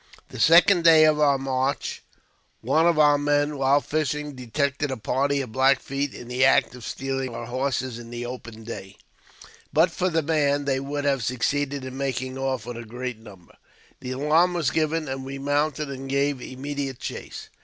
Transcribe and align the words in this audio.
The 0.29 0.39
second 0.39 0.83
day 0.83 1.03
of 1.03 1.19
our 1.19 1.37
march, 1.37 2.01
one 2.61 2.87
of 2.87 2.97
our 2.97 3.19
men, 3.19 3.55
while 3.59 3.81
fishing, 3.81 4.33
detected 4.33 4.89
a 4.89 4.97
party 4.97 5.41
of 5.41 5.51
Black 5.51 5.79
Feet 5.79 6.15
in 6.15 6.27
the 6.27 6.43
act 6.43 6.73
of 6.73 6.83
stealing 6.83 7.35
our 7.35 7.45
horses 7.45 7.99
in 7.99 8.09
the 8.09 8.25
open 8.25 8.63
day. 8.63 8.97
But 9.71 9.91
for 9.91 10.09
the 10.09 10.23
man, 10.23 10.65
they 10.65 10.79
would 10.79 11.05
have 11.05 11.23
succeeded 11.23 11.85
in 11.85 11.97
making 11.97 12.35
off 12.35 12.65
with 12.65 12.77
a 12.77 12.83
great 12.83 13.19
number. 13.19 13.55
The 13.99 14.09
alarm 14.13 14.55
was 14.55 14.71
given, 14.71 15.07
and 15.07 15.23
we 15.23 15.37
mounted 15.37 15.91
and 15.91 16.09
gave 16.09 16.41
immediate 16.41 16.97
chase. 16.97 17.49